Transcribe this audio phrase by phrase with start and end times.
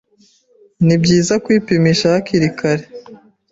[0.85, 2.85] ni byiza kwipimisha hakiri kare